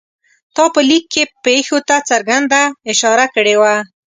تا 0.55 0.63
په 0.73 0.81
لیک 0.89 1.03
کې 1.13 1.23
پېښو 1.45 1.77
ته 1.87 1.95
څرګنده 2.09 2.61
اشاره 2.91 3.25
کړې 3.35 3.55
وه. 3.61 3.75